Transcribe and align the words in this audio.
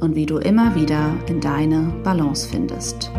und 0.00 0.14
wie 0.14 0.26
du 0.26 0.38
immer 0.38 0.74
wieder 0.74 1.14
in 1.28 1.40
deine 1.40 1.92
Balance 2.04 2.48
findest. 2.48 3.10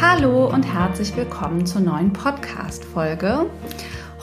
Hallo 0.00 0.52
und 0.52 0.62
herzlich 0.62 1.16
willkommen 1.16 1.66
zur 1.66 1.82
neuen 1.82 2.12
Podcast-Folge. 2.12 3.46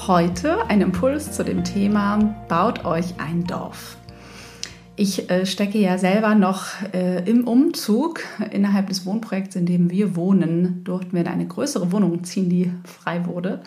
Heute 0.08 0.66
ein 0.68 0.82
Impuls 0.82 1.32
zu 1.32 1.44
dem 1.44 1.64
Thema 1.64 2.18
Baut 2.50 2.86
euch 2.86 3.20
ein 3.20 3.46
Dorf. 3.46 3.98
Ich 4.98 5.30
äh, 5.30 5.46
stecke 5.46 5.80
ja 5.80 5.98
selber 5.98 6.36
noch 6.36 6.66
äh, 6.94 7.28
im 7.30 7.48
Umzug. 7.48 8.22
Innerhalb 8.52 8.88
des 8.88 9.06
Wohnprojekts, 9.06 9.56
in 9.56 9.66
dem 9.66 9.90
wir 9.90 10.16
wohnen, 10.16 10.84
durften 10.84 11.14
wir 11.14 11.22
in 11.22 11.28
eine 11.28 11.48
größere 11.48 11.92
Wohnung 11.92 12.24
ziehen, 12.24 12.50
die 12.50 12.72
frei 12.84 13.26
wurde. 13.26 13.62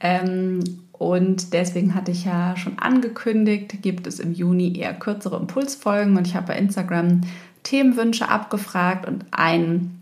Ähm, 0.00 0.60
und 0.98 1.52
deswegen 1.52 1.94
hatte 1.94 2.10
ich 2.10 2.24
ja 2.24 2.56
schon 2.56 2.78
angekündigt, 2.78 3.82
gibt 3.82 4.06
es 4.06 4.18
im 4.18 4.32
Juni 4.32 4.76
eher 4.78 4.94
kürzere 4.94 5.36
Impulsfolgen 5.36 6.16
und 6.16 6.26
ich 6.26 6.34
habe 6.34 6.48
bei 6.48 6.58
Instagram 6.58 7.22
Themenwünsche 7.62 8.28
abgefragt 8.28 9.06
und 9.06 9.24
ein 9.30 10.00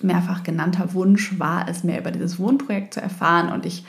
mehrfach 0.00 0.42
genannter 0.42 0.94
Wunsch 0.94 1.38
war 1.38 1.68
es, 1.68 1.84
mehr 1.84 2.00
über 2.00 2.10
dieses 2.10 2.38
Wohnprojekt 2.38 2.94
zu 2.94 3.00
erfahren 3.00 3.52
und 3.52 3.66
ich 3.66 3.84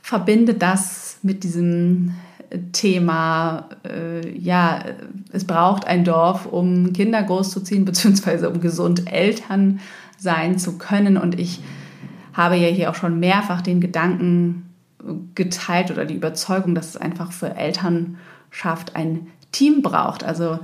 verbinde 0.00 0.54
das 0.54 1.18
mit 1.22 1.44
diesem 1.44 2.14
Thema, 2.72 3.68
äh, 3.84 4.36
ja, 4.38 4.84
es 5.32 5.44
braucht 5.44 5.86
ein 5.86 6.04
Dorf, 6.04 6.46
um 6.46 6.92
Kinder 6.92 7.22
großzuziehen, 7.22 7.84
beziehungsweise 7.84 8.50
um 8.50 8.60
gesund 8.60 9.10
Eltern 9.12 9.80
sein 10.18 10.58
zu 10.58 10.78
können. 10.78 11.16
Und 11.16 11.38
ich 11.38 11.60
habe 12.32 12.56
ja 12.56 12.68
hier 12.68 12.90
auch 12.90 12.94
schon 12.94 13.18
mehrfach 13.18 13.62
den 13.62 13.80
Gedanken 13.80 14.65
geteilt 15.34 15.90
oder 15.90 16.04
die 16.04 16.14
Überzeugung, 16.14 16.74
dass 16.74 16.90
es 16.90 16.96
einfach 16.96 17.32
für 17.32 17.54
Elternschaft 17.54 18.94
ein 18.94 19.28
Team 19.52 19.82
braucht. 19.82 20.24
Also 20.24 20.58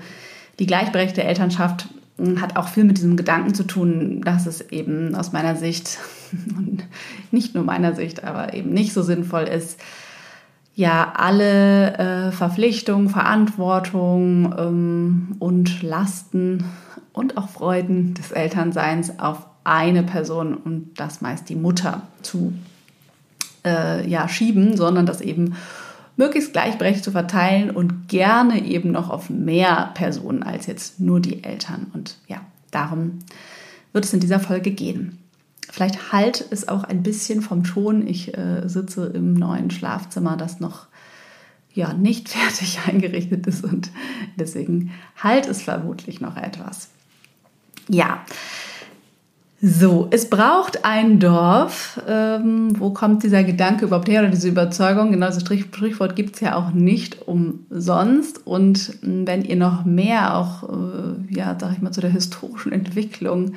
die 0.58 0.66
gleichberechtigte 0.66 1.24
Elternschaft 1.24 1.88
hm, 2.18 2.40
hat 2.40 2.56
auch 2.56 2.68
viel 2.68 2.84
mit 2.84 2.98
diesem 2.98 3.16
Gedanken 3.16 3.54
zu 3.54 3.64
tun, 3.64 4.20
dass 4.22 4.46
es 4.46 4.60
eben 4.70 5.14
aus 5.14 5.32
meiner 5.32 5.56
Sicht, 5.56 5.98
nicht 7.30 7.54
nur 7.54 7.64
meiner 7.64 7.94
Sicht, 7.94 8.24
aber 8.24 8.54
eben 8.54 8.70
nicht 8.70 8.92
so 8.92 9.02
sinnvoll 9.02 9.44
ist, 9.44 9.80
ja 10.74 11.12
alle 11.16 11.98
äh, 11.98 12.32
Verpflichtungen, 12.32 13.08
Verantwortung 13.08 14.54
ähm, 14.58 15.36
und 15.38 15.82
Lasten 15.82 16.64
und 17.12 17.36
auch 17.36 17.48
Freuden 17.48 18.14
des 18.14 18.32
Elternseins 18.32 19.18
auf 19.18 19.46
eine 19.64 20.02
Person 20.02 20.54
und 20.54 20.98
das 20.98 21.20
meist 21.20 21.48
die 21.48 21.56
Mutter 21.56 22.02
zu 22.22 22.52
äh, 23.64 24.08
ja, 24.08 24.28
schieben, 24.28 24.76
sondern 24.76 25.06
das 25.06 25.20
eben 25.20 25.54
möglichst 26.16 26.52
gleichberechtigt 26.52 27.04
zu 27.04 27.12
verteilen 27.12 27.70
und 27.70 28.08
gerne 28.08 28.64
eben 28.64 28.92
noch 28.92 29.10
auf 29.10 29.30
mehr 29.30 29.90
Personen 29.94 30.42
als 30.42 30.66
jetzt 30.66 31.00
nur 31.00 31.20
die 31.20 31.42
Eltern. 31.42 31.86
Und 31.94 32.18
ja, 32.28 32.40
darum 32.70 33.20
wird 33.92 34.04
es 34.04 34.12
in 34.12 34.20
dieser 34.20 34.40
Folge 34.40 34.70
gehen. 34.70 35.18
Vielleicht 35.70 36.12
halt 36.12 36.44
es 36.50 36.68
auch 36.68 36.84
ein 36.84 37.02
bisschen 37.02 37.40
vom 37.40 37.64
Ton. 37.64 38.06
Ich 38.06 38.36
äh, 38.36 38.68
sitze 38.68 39.06
im 39.06 39.34
neuen 39.34 39.70
Schlafzimmer, 39.70 40.36
das 40.36 40.60
noch 40.60 40.86
ja 41.72 41.94
nicht 41.94 42.28
fertig 42.30 42.80
eingerichtet 42.86 43.46
ist 43.46 43.64
und 43.64 43.90
deswegen 44.36 44.90
halt 45.16 45.46
es 45.46 45.62
vermutlich 45.62 46.20
noch 46.20 46.36
etwas. 46.36 46.90
Ja, 47.88 48.24
so, 49.64 50.08
es 50.10 50.28
braucht 50.28 50.84
ein 50.84 51.20
Dorf. 51.20 52.00
Ähm, 52.08 52.80
wo 52.80 52.90
kommt 52.90 53.22
dieser 53.22 53.44
Gedanke 53.44 53.84
überhaupt 53.84 54.08
her 54.08 54.22
oder 54.22 54.30
diese 54.30 54.48
Überzeugung? 54.48 55.12
Genau, 55.12 55.26
das 55.26 55.40
Sprichwort 55.40 56.16
gibt 56.16 56.34
es 56.34 56.40
ja 56.40 56.56
auch 56.56 56.72
nicht 56.72 57.28
umsonst. 57.28 58.44
Und 58.44 58.98
hm, 59.02 59.24
wenn 59.24 59.44
ihr 59.44 59.54
noch 59.54 59.84
mehr 59.84 60.36
auch, 60.36 60.68
äh, 60.68 61.32
ja, 61.32 61.56
sag 61.60 61.74
ich 61.74 61.80
mal, 61.80 61.92
zu 61.92 62.00
der 62.00 62.10
historischen 62.10 62.72
Entwicklung 62.72 63.52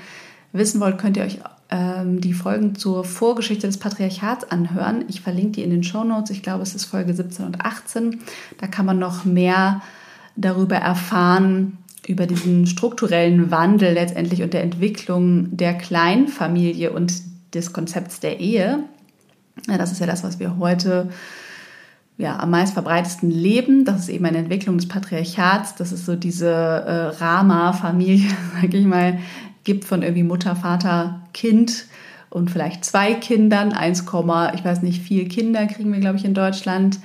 wissen 0.53 0.79
wollt, 0.79 0.99
könnt 0.99 1.17
ihr 1.17 1.23
euch 1.23 1.39
ähm, 1.71 2.21
die 2.21 2.33
Folgen 2.33 2.75
zur 2.75 3.03
Vorgeschichte 3.03 3.65
des 3.65 3.77
Patriarchats 3.79 4.51
anhören. 4.51 5.05
Ich 5.07 5.21
verlinke 5.21 5.53
die 5.53 5.63
in 5.63 5.71
den 5.71 5.83
Show 5.83 6.03
Notes. 6.03 6.29
Ich 6.29 6.43
glaube, 6.43 6.61
es 6.61 6.75
ist 6.75 6.85
Folge 6.85 7.15
17 7.15 7.47
und 7.47 7.61
18. 7.61 8.19
Da 8.59 8.67
kann 8.67 8.85
man 8.85 8.99
noch 8.99 9.25
mehr 9.25 9.81
darüber 10.35 10.75
erfahren, 10.75 11.79
über 12.07 12.27
diesen 12.27 12.67
strukturellen 12.67 13.51
Wandel 13.51 13.93
letztendlich 13.93 14.43
und 14.43 14.53
der 14.53 14.63
Entwicklung 14.63 15.55
der 15.55 15.73
Kleinfamilie 15.73 16.91
und 16.91 17.13
des 17.53 17.73
Konzepts 17.73 18.19
der 18.19 18.39
Ehe. 18.39 18.79
Das 19.65 19.91
ist 19.91 19.99
ja 19.99 20.05
das, 20.05 20.23
was 20.23 20.39
wir 20.39 20.57
heute 20.57 21.09
ja, 22.17 22.39
am 22.39 22.51
meist 22.51 22.73
verbreitetsten 22.73 23.29
leben. 23.29 23.85
Das 23.85 24.01
ist 24.01 24.09
eben 24.09 24.25
eine 24.25 24.37
Entwicklung 24.37 24.77
des 24.77 24.87
Patriarchats. 24.87 25.75
Das 25.75 25.91
ist 25.91 26.05
so 26.05 26.15
diese 26.15 26.49
äh, 26.49 27.07
Rama-Familie, 27.17 28.29
sage 28.61 28.77
ich 28.77 28.85
mal, 28.85 29.19
gibt 29.63 29.85
von 29.85 30.01
irgendwie 30.01 30.23
Mutter, 30.23 30.55
Vater, 30.55 31.21
Kind 31.33 31.85
und 32.29 32.51
vielleicht 32.51 32.85
zwei 32.85 33.13
Kindern. 33.13 33.73
1, 33.73 34.01
ich 34.01 34.65
weiß 34.65 34.81
nicht, 34.81 35.01
vier 35.01 35.27
Kinder 35.27 35.65
kriegen 35.65 35.91
wir, 35.91 35.99
glaube 35.99 36.17
ich, 36.17 36.25
in 36.25 36.33
Deutschland. 36.33 36.99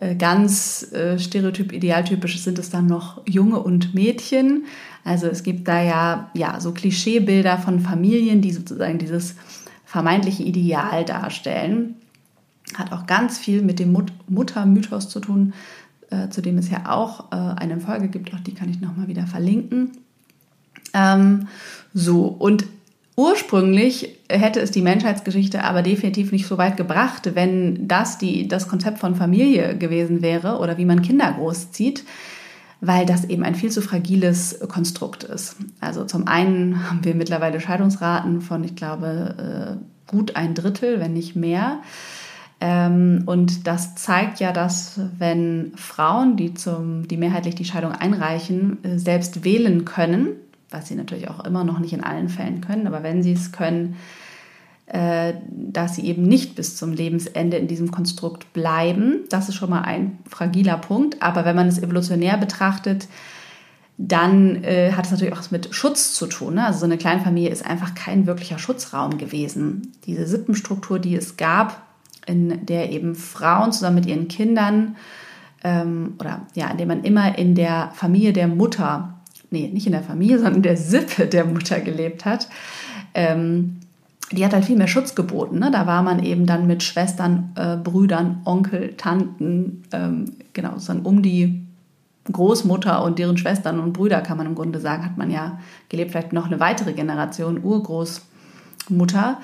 Äh, 0.00 0.14
ganz 0.14 0.90
äh, 0.92 1.18
stereotyp, 1.18 1.72
idealtypisch 1.72 2.42
sind 2.42 2.58
es 2.58 2.70
dann 2.70 2.86
noch 2.86 3.20
Junge 3.26 3.60
und 3.60 3.94
Mädchen. 3.94 4.64
Also 5.04 5.26
es 5.26 5.42
gibt 5.42 5.68
da 5.68 5.82
ja, 5.82 6.30
ja 6.32 6.58
so 6.58 6.72
Klischeebilder 6.72 7.58
von 7.58 7.80
Familien, 7.80 8.40
die 8.40 8.50
sozusagen 8.50 8.98
dieses 8.98 9.34
vermeintliche 9.84 10.42
Ideal 10.42 11.04
darstellen. 11.04 11.96
Hat 12.74 12.92
auch 12.92 13.06
ganz 13.06 13.36
viel 13.36 13.60
mit 13.60 13.78
dem 13.78 13.92
Mut 13.92 14.10
Muttermythos 14.26 15.10
zu 15.10 15.20
tun, 15.20 15.52
äh, 16.08 16.30
zu 16.30 16.40
dem 16.40 16.56
es 16.56 16.70
ja 16.70 16.90
auch 16.90 17.30
äh, 17.30 17.36
eine 17.36 17.78
Folge 17.78 18.08
gibt. 18.08 18.32
Auch 18.32 18.40
die 18.40 18.54
kann 18.54 18.70
ich 18.70 18.80
nochmal 18.80 19.08
wieder 19.08 19.26
verlinken. 19.26 19.90
Ähm, 20.94 21.48
so, 21.92 22.24
und 22.24 22.64
Ursprünglich 23.16 24.18
hätte 24.28 24.60
es 24.60 24.70
die 24.70 24.82
Menschheitsgeschichte 24.82 25.64
aber 25.64 25.82
definitiv 25.82 26.32
nicht 26.32 26.46
so 26.46 26.58
weit 26.58 26.76
gebracht, 26.76 27.34
wenn 27.34 27.86
das 27.88 28.18
die, 28.18 28.48
das 28.48 28.68
Konzept 28.68 28.98
von 28.98 29.14
Familie 29.14 29.76
gewesen 29.76 30.22
wäre 30.22 30.58
oder 30.58 30.78
wie 30.78 30.84
man 30.84 31.02
Kinder 31.02 31.32
großzieht, 31.32 32.04
weil 32.80 33.04
das 33.04 33.24
eben 33.24 33.42
ein 33.42 33.54
viel 33.54 33.70
zu 33.70 33.82
fragiles 33.82 34.60
Konstrukt 34.68 35.24
ist. 35.24 35.56
Also 35.80 36.04
zum 36.04 36.26
einen 36.26 36.88
haben 36.88 37.04
wir 37.04 37.14
mittlerweile 37.14 37.60
Scheidungsraten 37.60 38.40
von, 38.40 38.64
ich 38.64 38.74
glaube, 38.74 39.78
äh, 39.78 40.10
gut 40.10 40.36
ein 40.36 40.54
Drittel, 40.54 41.00
wenn 41.00 41.12
nicht 41.12 41.36
mehr. 41.36 41.80
Ähm, 42.60 43.22
und 43.26 43.66
das 43.66 43.94
zeigt 43.96 44.40
ja, 44.40 44.52
dass 44.52 45.00
wenn 45.18 45.72
Frauen, 45.76 46.36
die, 46.36 46.54
zum, 46.54 47.08
die 47.08 47.16
mehrheitlich 47.16 47.54
die 47.54 47.64
Scheidung 47.64 47.92
einreichen, 47.92 48.82
äh, 48.84 48.98
selbst 48.98 49.44
wählen 49.44 49.84
können, 49.84 50.28
was 50.70 50.88
sie 50.88 50.94
natürlich 50.94 51.28
auch 51.28 51.44
immer 51.44 51.64
noch 51.64 51.78
nicht 51.78 51.92
in 51.92 52.04
allen 52.04 52.28
Fällen 52.28 52.60
können, 52.60 52.86
aber 52.86 53.02
wenn 53.02 53.22
sie 53.22 53.32
es 53.32 53.52
können, 53.52 53.96
äh, 54.90 55.34
dass 55.48 55.94
sie 55.94 56.06
eben 56.06 56.24
nicht 56.24 56.56
bis 56.56 56.76
zum 56.76 56.92
Lebensende 56.92 57.56
in 57.56 57.68
diesem 57.68 57.92
Konstrukt 57.92 58.52
bleiben. 58.52 59.20
Das 59.28 59.48
ist 59.48 59.54
schon 59.54 59.70
mal 59.70 59.82
ein 59.82 60.18
fragiler 60.28 60.78
Punkt. 60.78 61.22
Aber 61.22 61.44
wenn 61.44 61.54
man 61.54 61.68
es 61.68 61.78
evolutionär 61.78 62.36
betrachtet, 62.36 63.06
dann 63.98 64.64
äh, 64.64 64.90
hat 64.92 65.04
es 65.04 65.12
natürlich 65.12 65.32
auch 65.32 65.38
was 65.38 65.52
mit 65.52 65.72
Schutz 65.72 66.14
zu 66.14 66.26
tun. 66.26 66.54
Ne? 66.54 66.66
Also 66.66 66.80
so 66.80 66.86
eine 66.86 66.98
Kleinfamilie 66.98 67.50
ist 67.50 67.64
einfach 67.64 67.94
kein 67.94 68.26
wirklicher 68.26 68.58
Schutzraum 68.58 69.16
gewesen. 69.16 69.92
Diese 70.06 70.26
Sippenstruktur, 70.26 70.98
die 70.98 71.14
es 71.14 71.36
gab, 71.36 71.86
in 72.26 72.66
der 72.66 72.90
eben 72.90 73.14
Frauen 73.14 73.70
zusammen 73.70 73.96
mit 73.96 74.06
ihren 74.06 74.26
Kindern 74.26 74.96
ähm, 75.62 76.14
oder 76.18 76.48
ja, 76.54 76.68
in 76.68 76.78
der 76.78 76.86
man 76.86 77.04
immer 77.04 77.38
in 77.38 77.54
der 77.54 77.92
Familie 77.94 78.32
der 78.32 78.48
Mutter 78.48 79.19
nee, 79.50 79.68
nicht 79.68 79.86
in 79.86 79.92
der 79.92 80.02
Familie, 80.02 80.38
sondern 80.38 80.56
in 80.56 80.62
der 80.62 80.76
Sippe 80.76 81.26
der 81.26 81.44
Mutter 81.44 81.80
gelebt 81.80 82.24
hat, 82.24 82.48
ähm, 83.14 83.80
die 84.32 84.44
hat 84.44 84.52
halt 84.52 84.64
viel 84.64 84.76
mehr 84.76 84.86
Schutz 84.86 85.14
geboten. 85.14 85.58
Ne? 85.58 85.70
Da 85.72 85.86
war 85.86 86.02
man 86.02 86.22
eben 86.22 86.46
dann 86.46 86.66
mit 86.66 86.82
Schwestern, 86.82 87.52
äh, 87.56 87.76
Brüdern, 87.76 88.42
Onkel, 88.44 88.94
Tanten, 88.96 89.82
ähm, 89.92 90.36
genau, 90.52 90.72
sozusagen 90.74 91.02
um 91.02 91.22
die 91.22 91.62
Großmutter 92.30 93.02
und 93.02 93.18
deren 93.18 93.38
Schwestern 93.38 93.80
und 93.80 93.92
Brüder, 93.92 94.20
kann 94.20 94.36
man 94.36 94.46
im 94.46 94.54
Grunde 94.54 94.78
sagen, 94.78 95.04
hat 95.04 95.16
man 95.16 95.30
ja 95.30 95.58
gelebt, 95.88 96.12
vielleicht 96.12 96.32
noch 96.32 96.46
eine 96.46 96.60
weitere 96.60 96.92
Generation, 96.92 97.64
Urgroßmutter. 97.64 99.38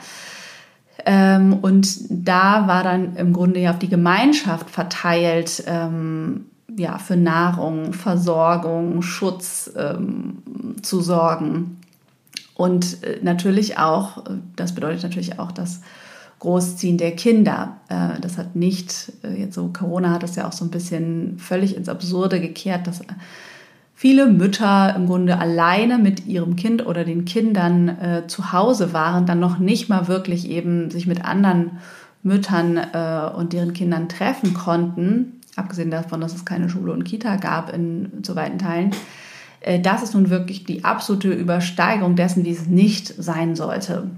Ähm, 1.05 1.55
und 1.55 1.99
da 2.11 2.67
war 2.69 2.85
dann 2.85 3.17
im 3.17 3.32
Grunde 3.32 3.61
ja 3.61 3.70
auf 3.70 3.79
die 3.79 3.88
Gemeinschaft 3.88 4.70
verteilt, 4.70 5.64
ähm, 5.67 6.47
ja, 6.76 6.99
für 6.99 7.17
Nahrung, 7.17 7.93
Versorgung, 7.93 9.02
Schutz 9.02 9.70
ähm, 9.76 10.38
zu 10.82 11.00
sorgen. 11.00 11.78
Und 12.55 13.02
äh, 13.02 13.19
natürlich 13.23 13.78
auch, 13.78 14.25
das 14.56 14.75
bedeutet 14.75 15.02
natürlich 15.02 15.38
auch 15.38 15.52
das 15.52 15.81
Großziehen 16.38 16.99
der 16.99 17.12
Kinder. 17.12 17.76
Äh, 17.88 18.20
das 18.20 18.38
hat 18.38 18.56
nicht, 18.56 19.12
äh, 19.23 19.40
jetzt 19.40 19.55
so 19.55 19.70
Corona 19.73 20.11
hat 20.11 20.23
das 20.23 20.37
ja 20.37 20.46
auch 20.46 20.52
so 20.52 20.64
ein 20.64 20.70
bisschen 20.70 21.38
völlig 21.38 21.76
ins 21.76 21.88
Absurde 21.88 22.40
gekehrt, 22.40 22.87
dass 22.87 23.00
viele 23.94 24.26
Mütter 24.26 24.94
im 24.94 25.06
Grunde 25.06 25.38
alleine 25.38 25.99
mit 25.99 26.26
ihrem 26.26 26.56
Kind 26.56 26.84
oder 26.87 27.05
den 27.05 27.25
Kindern 27.25 27.88
äh, 27.88 28.26
zu 28.26 28.52
Hause 28.52 28.93
waren, 28.93 29.25
dann 29.25 29.40
noch 29.40 29.58
nicht 29.58 29.88
mal 29.88 30.08
wirklich 30.08 30.49
eben 30.50 30.90
sich 30.90 31.06
mit 31.06 31.25
anderen 31.25 31.78
Müttern 32.23 32.76
äh, 32.76 33.31
und 33.34 33.52
deren 33.52 33.73
Kindern 33.73 34.08
treffen 34.08 34.52
konnten, 34.52 35.36
abgesehen 35.56 35.91
davon, 35.91 36.20
dass 36.20 36.35
es 36.35 36.44
keine 36.44 36.69
Schule 36.69 36.93
und 36.93 37.05
Kita 37.05 37.37
gab 37.37 37.73
in 37.73 38.23
zu 38.23 38.37
weiten 38.37 38.58
Teilen. 38.58 38.91
Äh, 39.61 39.81
das 39.81 40.03
ist 40.03 40.14
nun 40.14 40.31
wirklich 40.31 40.64
die 40.64 40.85
absolute 40.85 41.32
Übersteigerung 41.32 42.14
dessen, 42.14 42.44
wie 42.44 42.53
es 42.53 42.67
nicht 42.67 43.08
sein 43.08 43.56
sollte. 43.56 44.11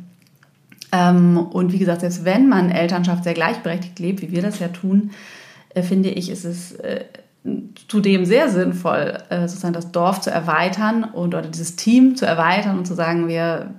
Ähm, 0.92 1.38
und 1.38 1.72
wie 1.72 1.78
gesagt, 1.78 2.00
selbst 2.00 2.24
wenn 2.24 2.48
man 2.48 2.70
Elternschaft 2.70 3.24
sehr 3.24 3.34
gleichberechtigt 3.34 3.98
lebt, 3.98 4.22
wie 4.22 4.32
wir 4.32 4.42
das 4.42 4.58
ja 4.58 4.68
tun, 4.68 5.10
äh, 5.74 5.82
finde 5.82 6.10
ich, 6.10 6.30
ist 6.30 6.44
es 6.44 6.72
äh, 6.72 7.04
zudem 7.86 8.26
sehr 8.26 8.50
sinnvoll, 8.50 9.16
sozusagen 9.30 9.72
das 9.72 9.90
Dorf 9.90 10.20
zu 10.20 10.30
erweitern 10.30 11.04
und 11.04 11.34
oder 11.34 11.48
dieses 11.48 11.76
Team 11.76 12.14
zu 12.14 12.26
erweitern 12.26 12.76
und 12.76 12.86
zu 12.86 12.94
sagen, 12.94 13.28
wir 13.28 13.70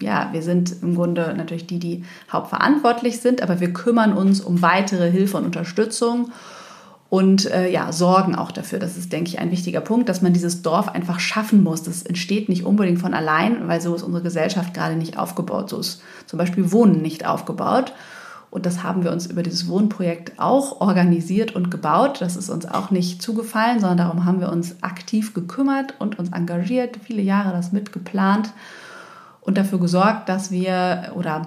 ja, 0.00 0.30
wir 0.32 0.42
sind 0.42 0.74
im 0.82 0.94
Grunde 0.94 1.34
natürlich 1.36 1.66
die, 1.66 1.78
die 1.78 2.04
hauptverantwortlich 2.32 3.20
sind, 3.20 3.42
aber 3.42 3.60
wir 3.60 3.72
kümmern 3.72 4.12
uns 4.12 4.40
um 4.40 4.62
weitere 4.62 5.10
Hilfe 5.10 5.36
und 5.36 5.44
Unterstützung 5.44 6.30
und 7.10 7.50
äh, 7.50 7.68
ja, 7.68 7.92
sorgen 7.92 8.36
auch 8.36 8.52
dafür. 8.52 8.78
Das 8.78 8.96
ist, 8.96 9.12
denke 9.12 9.28
ich, 9.28 9.40
ein 9.40 9.50
wichtiger 9.50 9.80
Punkt, 9.80 10.08
dass 10.08 10.22
man 10.22 10.32
dieses 10.32 10.62
Dorf 10.62 10.88
einfach 10.88 11.18
schaffen 11.18 11.62
muss. 11.64 11.82
Das 11.82 12.04
entsteht 12.04 12.48
nicht 12.48 12.64
unbedingt 12.64 13.00
von 13.00 13.14
allein, 13.14 13.66
weil 13.66 13.80
so 13.80 13.96
ist 13.96 14.04
unsere 14.04 14.22
Gesellschaft 14.22 14.72
gerade 14.74 14.94
nicht 14.94 15.18
aufgebaut. 15.18 15.68
So 15.68 15.80
ist 15.80 16.00
zum 16.26 16.38
Beispiel 16.38 16.70
Wohnen 16.70 17.02
nicht 17.02 17.26
aufgebaut. 17.26 17.92
Und 18.52 18.64
das 18.64 18.84
haben 18.84 19.02
wir 19.02 19.10
uns 19.10 19.26
über 19.26 19.42
dieses 19.42 19.68
Wohnprojekt 19.68 20.38
auch 20.38 20.80
organisiert 20.80 21.54
und 21.54 21.70
gebaut. 21.70 22.20
Das 22.20 22.36
ist 22.36 22.48
uns 22.48 22.66
auch 22.66 22.92
nicht 22.92 23.20
zugefallen, 23.20 23.80
sondern 23.80 23.98
darum 23.98 24.24
haben 24.24 24.40
wir 24.40 24.50
uns 24.50 24.80
aktiv 24.82 25.34
gekümmert 25.34 25.94
und 25.98 26.18
uns 26.18 26.30
engagiert, 26.30 26.98
viele 27.02 27.22
Jahre 27.22 27.50
das 27.50 27.72
mitgeplant 27.72 28.52
und 29.40 29.58
dafür 29.58 29.80
gesorgt, 29.80 30.28
dass 30.28 30.52
wir 30.52 31.12
oder 31.16 31.42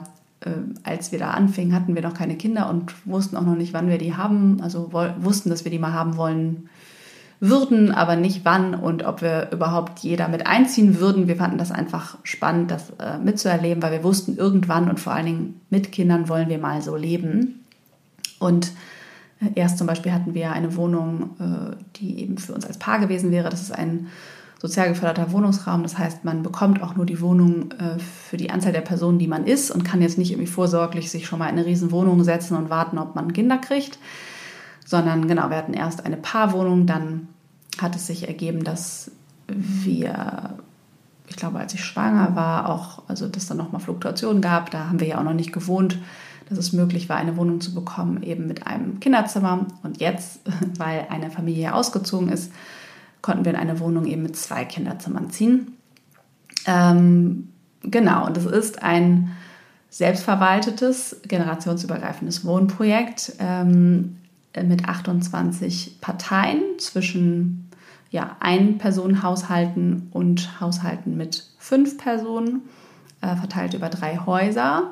als 0.84 1.12
wir 1.12 1.20
da 1.20 1.32
anfingen, 1.32 1.76
hatten 1.76 1.96
wir 1.96 2.02
noch 2.02 2.14
keine 2.14 2.36
Kinder 2.36 2.70
und 2.70 2.94
wussten 3.06 3.38
auch 3.38 3.46
noch 3.46 3.56
nicht, 3.56 3.74
wann 3.74 3.90
wir 3.90 3.98
die 3.98 4.16
haben. 4.16 4.62
Also 4.62 4.92
wussten, 4.92 5.50
dass 5.50 5.64
wir 5.64 5.72
die 5.72 5.80
mal 5.80 5.94
haben 5.94 6.18
wollen 6.18 6.70
würden, 7.40 7.92
aber 7.92 8.16
nicht 8.16 8.46
wann 8.46 8.74
und 8.74 9.04
ob 9.04 9.22
wir 9.22 9.50
überhaupt 9.52 10.00
jeder 10.00 10.30
mit 10.30 10.48
einziehen 10.48 11.02
würden. 11.02 11.28
Wir 11.28 11.36
fanden 11.36 11.58
das 11.58 11.72
einfach 11.72 12.18
spannend, 12.24 12.72
das 12.72 12.92
äh, 13.00 13.18
mitzuerleben, 13.18 13.84
weil 13.84 13.92
wir 13.92 14.04
wussten, 14.04 14.38
irgendwann 14.38 14.90
und 14.90 15.00
vor 15.00 15.14
allen 15.14 15.26
Dingen 15.26 15.62
mit 15.70 15.92
Kindern 15.92 16.30
wollen 16.30 16.48
wir 16.48 16.58
mal 16.58 16.82
so 16.82 16.96
leben. 16.96 17.66
Und 18.40 18.72
äh, 19.42 19.50
erst 19.56 19.78
zum 19.78 19.88
Beispiel 19.88 20.14
hatten 20.14 20.34
wir 20.34 20.54
eine 20.54 20.78
Wohnung, 20.78 21.32
äh, 21.40 21.76
die 21.98 22.22
eben 22.22 22.38
für 22.38 22.54
uns 22.54 22.66
als 22.66 22.78
Paar 22.78 23.00
gewesen 23.00 23.30
wäre. 23.32 23.50
Das 23.50 23.62
ist 23.62 23.76
ein 23.76 24.08
sozial 24.64 24.88
geförderter 24.88 25.34
Wohnungsraum. 25.34 25.84
Das 25.84 25.98
heißt, 25.98 26.24
man 26.24 26.42
bekommt 26.42 26.82
auch 26.82 26.96
nur 26.96 27.06
die 27.06 27.20
Wohnung 27.20 27.72
äh, 27.74 28.00
für 28.00 28.38
die 28.38 28.50
Anzahl 28.50 28.72
der 28.72 28.82
Personen, 28.82 29.20
die 29.20 29.28
man 29.28 29.46
ist 29.46 29.70
und 29.70 29.84
kann 29.84 30.02
jetzt 30.02 30.18
nicht 30.18 30.32
irgendwie 30.32 30.50
vorsorglich 30.50 31.12
sich 31.12 31.28
schon 31.28 31.38
mal 31.40 31.50
in 31.50 31.58
eine 31.58 31.66
riesen 31.66 31.92
Wohnung 31.92 32.24
setzen 32.24 32.56
und 32.56 32.70
warten, 32.70 32.98
ob 32.98 33.14
man 33.14 33.34
Kinder 33.34 33.58
kriegt, 33.58 34.00
sondern 34.86 35.28
genau, 35.28 35.50
wir 35.50 35.58
hatten 35.58 35.74
erst 35.74 36.06
eine 36.06 36.16
Paarwohnung, 36.16 36.86
dann 36.88 37.28
hat 37.78 37.98
es 37.98 38.08
sich 38.08 38.30
ergeben, 38.30 38.64
dass 38.64 39.12
wir, 39.50 40.58
ich 41.28 41.36
glaube, 41.36 41.60
als 41.60 41.74
ich 41.74 41.84
schwanger 41.84 42.34
war, 42.38 42.70
auch, 42.70 43.04
also 43.10 43.28
dass 43.28 43.48
dann 43.48 43.58
nochmal 43.58 43.82
Fluktuationen 43.82 44.42
gab, 44.42 44.72
da 44.72 44.88
haben 44.88 45.02
wir 45.02 45.08
ja 45.08 45.20
auch 45.20 45.24
noch 45.24 45.34
nicht 45.34 45.52
gewohnt, 45.52 46.00
dass 46.48 46.58
es 46.58 46.72
möglich 46.72 47.10
war, 47.10 47.18
eine 47.18 47.36
Wohnung 47.36 47.60
zu 47.60 47.74
bekommen, 47.74 48.24
eben 48.24 48.48
mit 48.48 48.66
einem 48.66 49.02
Kinderzimmer. 49.02 49.66
Und 49.84 50.00
jetzt, 50.00 50.40
weil 50.78 51.08
eine 51.10 51.32
Familie 51.32 51.74
ausgezogen 51.74 52.30
ist, 52.30 52.52
konnten 53.24 53.46
wir 53.46 53.54
in 53.54 53.58
eine 53.58 53.80
Wohnung 53.80 54.06
eben 54.06 54.22
mit 54.22 54.36
zwei 54.36 54.66
Kinderzimmern 54.66 55.32
ziehen. 55.32 55.78
Ähm, 56.68 57.50
genau, 57.82 58.28
und 58.28 58.38
es 58.38 58.46
ist 58.46 58.84
ein 58.84 59.32
selbstverwaltetes, 59.90 61.22
generationsübergreifendes 61.28 62.46
Wohnprojekt 62.46 63.34
ähm, 63.40 64.18
mit 64.62 64.86
28 64.88 66.00
Parteien 66.02 66.62
zwischen 66.78 67.70
ja, 68.12 68.36
Ein-Personen-Haushalten 68.40 70.10
und 70.12 70.60
Haushalten 70.60 71.18
mit 71.18 71.48
fünf 71.58 71.98
Personen, 71.98 72.62
äh, 73.22 73.36
verteilt 73.36 73.74
über 73.74 73.90
drei 73.90 74.18
Häuser. 74.18 74.92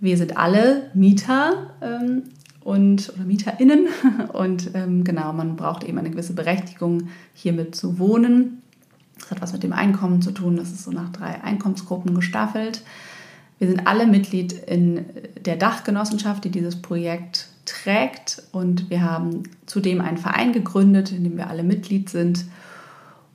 Wir 0.00 0.16
sind 0.16 0.36
alle 0.36 0.90
Mieter 0.94 1.70
ähm, 1.82 2.24
und 2.60 3.12
oder 3.14 3.24
MieterInnen. 3.24 3.88
Und 4.32 4.70
ähm, 4.74 5.04
genau, 5.04 5.32
man 5.32 5.56
braucht 5.56 5.84
eben 5.84 5.98
eine 5.98 6.10
gewisse 6.10 6.34
Berechtigung, 6.34 7.08
hiermit 7.34 7.74
zu 7.74 7.98
wohnen. 7.98 8.62
Das 9.18 9.30
hat 9.30 9.42
was 9.42 9.52
mit 9.52 9.62
dem 9.62 9.72
Einkommen 9.72 10.22
zu 10.22 10.32
tun. 10.32 10.56
Das 10.56 10.70
ist 10.70 10.84
so 10.84 10.90
nach 10.90 11.10
drei 11.10 11.42
Einkommensgruppen 11.42 12.14
gestaffelt. 12.14 12.82
Wir 13.58 13.68
sind 13.68 13.86
alle 13.86 14.06
Mitglied 14.06 14.52
in 14.52 15.06
der 15.44 15.56
Dachgenossenschaft, 15.56 16.44
die 16.44 16.50
dieses 16.50 16.80
Projekt 16.80 17.48
trägt. 17.64 18.42
Und 18.52 18.90
wir 18.90 19.02
haben 19.02 19.42
zudem 19.66 20.00
einen 20.00 20.18
Verein 20.18 20.52
gegründet, 20.52 21.12
in 21.12 21.24
dem 21.24 21.36
wir 21.36 21.48
alle 21.48 21.64
Mitglied 21.64 22.08
sind. 22.08 22.44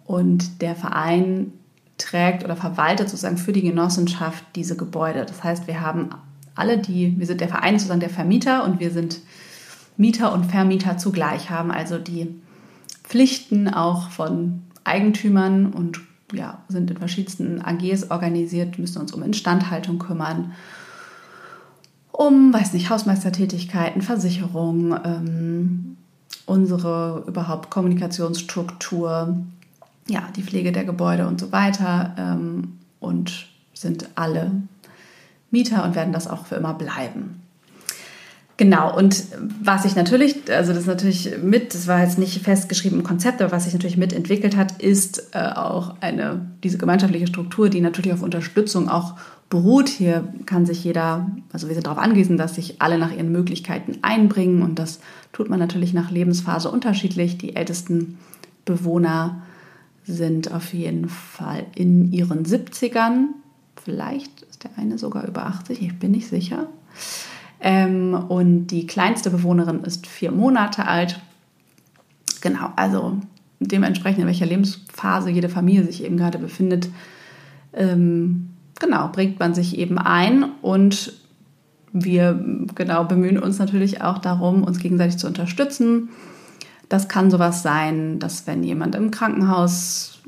Und 0.06 0.62
der 0.62 0.76
Verein 0.76 1.52
trägt 1.98 2.44
oder 2.44 2.56
verwaltet 2.56 3.10
sozusagen 3.10 3.38
für 3.38 3.54
die 3.54 3.62
Genossenschaft 3.62 4.44
diese 4.56 4.76
Gebäude. 4.76 5.26
Das 5.26 5.44
heißt, 5.44 5.68
wir 5.68 5.82
haben 5.82 6.10
alle 6.56 6.78
die, 6.78 7.18
wir 7.18 7.26
sind 7.26 7.42
der 7.42 7.50
Verein 7.50 7.78
sozusagen 7.78 8.00
der 8.00 8.10
Vermieter 8.10 8.64
und 8.64 8.80
wir 8.80 8.92
sind 8.92 9.20
Mieter 9.98 10.34
und 10.34 10.46
Vermieter 10.46 10.98
zugleich, 10.98 11.50
haben 11.50 11.72
also 11.72 11.98
die 11.98 12.28
Pflichten 13.04 13.70
auch 13.70 14.10
von 14.10 14.64
Eigentümern 14.84 15.68
und 15.68 16.02
ja, 16.32 16.64
sind 16.68 16.90
in 16.90 16.98
verschiedensten 16.98 17.62
AGs 17.62 18.10
organisiert, 18.10 18.80
müssen 18.80 19.00
uns 19.00 19.14
um 19.14 19.22
Instandhaltung 19.22 20.00
kümmern, 20.00 20.54
um, 22.12 22.54
weiß 22.54 22.74
nicht, 22.74 22.90
Hausmeistertätigkeiten, 22.90 24.02
Versicherung, 24.02 24.96
ähm, 25.04 25.98
unsere 26.46 27.24
überhaupt 27.28 27.70
Kommunikationsstruktur, 27.70 29.38
ja, 30.08 30.28
die 30.36 30.44
Pflege 30.44 30.72
der 30.72 30.86
Gebäude 30.86 31.28
und 31.28 31.40
so 31.40 31.52
weiter 31.52 32.16
ähm, 32.18 32.80
und 33.00 33.48
sind 33.74 34.10
alle 34.16 34.52
Mieter 35.54 35.86
und 35.86 35.96
werden 35.96 36.12
das 36.12 36.28
auch 36.28 36.46
für 36.46 36.56
immer 36.56 36.74
bleiben. 36.74 37.44
Genau, 38.56 38.96
und 38.96 39.24
was 39.62 39.82
sich 39.82 39.96
natürlich, 39.96 40.36
also 40.52 40.74
das 40.74 40.82
ist 40.82 40.88
natürlich 40.88 41.38
mit, 41.42 41.74
das 41.74 41.88
war 41.88 42.02
jetzt 42.02 42.20
nicht 42.20 42.44
festgeschrieben 42.44 43.00
im 43.00 43.04
Konzept, 43.04 43.42
aber 43.42 43.52
was 43.52 43.64
sich 43.64 43.74
natürlich 43.74 43.98
mitentwickelt 43.98 44.56
hat, 44.56 44.80
ist 44.80 45.30
äh, 45.32 45.40
auch 45.40 45.96
eine, 46.02 46.46
diese 46.64 46.78
gemeinschaftliche 46.78 47.26
Struktur, 47.26 47.70
die 47.70 47.82
natürlich 47.82 48.14
auf 48.14 48.22
Unterstützung 48.22 48.90
auch 48.90 49.16
beruht. 49.50 49.90
Hier 49.90 50.28
kann 50.46 50.68
sich 50.68 50.84
jeder, 50.84 51.32
also 51.52 51.68
wir 51.68 51.74
sind 51.74 51.88
darauf 51.88 51.98
angewiesen, 51.98 52.38
dass 52.38 52.56
sich 52.56 52.80
alle 52.80 53.00
nach 53.00 53.12
ihren 53.12 53.32
Möglichkeiten 53.32 53.98
einbringen 54.04 54.62
und 54.62 54.78
das 54.78 55.00
tut 55.32 55.50
man 55.50 55.60
natürlich 55.60 55.94
nach 55.94 56.12
Lebensphase 56.12 56.70
unterschiedlich. 56.70 57.40
Die 57.40 57.56
ältesten 57.56 58.20
Bewohner 58.66 59.42
sind 60.06 60.52
auf 60.52 60.74
jeden 60.74 61.10
Fall 61.10 61.66
in 61.74 62.12
ihren 62.12 62.46
70ern, 62.46 63.30
vielleicht 63.84 64.46
der 64.64 64.72
eine 64.78 64.98
sogar 64.98 65.28
über 65.28 65.46
80, 65.46 65.82
ich 65.82 66.00
bin 66.00 66.12
nicht 66.12 66.28
sicher. 66.28 66.68
Ähm, 67.60 68.14
und 68.14 68.68
die 68.68 68.88
kleinste 68.88 69.30
Bewohnerin 69.30 69.84
ist 69.84 70.08
vier 70.08 70.32
Monate 70.32 70.86
alt. 70.86 71.22
Genau, 72.42 72.72
also 72.76 73.20
dementsprechend, 73.60 74.22
in 74.22 74.28
welcher 74.28 74.46
Lebensphase 74.46 75.30
jede 75.30 75.50
Familie 75.50 75.86
sich 75.86 76.04
eben 76.04 76.18
gerade 76.18 76.40
befindet, 76.40 76.90
ähm, 77.74 78.50
genau, 78.80 79.08
bringt 79.10 79.40
man 79.40 79.54
sich 79.54 79.78
eben 79.78 79.98
ein 79.98 80.44
und 80.62 81.14
wir 81.94 82.44
genau 82.76 83.06
bemühen 83.06 83.38
uns 83.38 83.60
natürlich 83.60 84.02
auch 84.02 84.18
darum, 84.18 84.64
uns 84.64 84.80
gegenseitig 84.80 85.18
zu 85.18 85.28
unterstützen. 85.28 86.10
Das 86.90 87.08
kann 87.08 87.32
sowas 87.32 87.64
sein, 87.64 88.20
dass 88.20 88.46
wenn 88.46 88.64
jemand 88.64 88.96
im 88.96 89.12
Krankenhaus 89.12 90.20